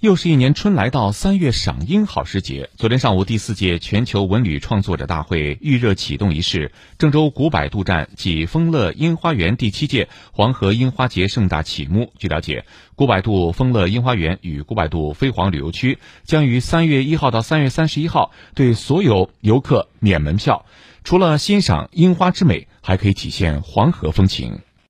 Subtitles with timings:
[0.00, 12.64] 又是一年春来到三月赏樱好时节昨天上午第四届全球文旅创作者大会预热启动仪式郑州古柏渡站暨丰乐樱花园第七届黄河樱花节盛大启幕据了解。
[12.94, 20.64] 古柏渡丰乐樱花园与古柏渡飞黄旅游区将于三月一号到三月三十一号对所有游客免门票。
[21.04, 24.60] 除了欣赏樱花之美还可以体现黄河风情。